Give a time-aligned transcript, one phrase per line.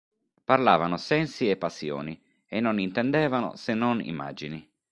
[0.45, 4.67] Parlavano sensi e passioni, e non intendevano se non immagini.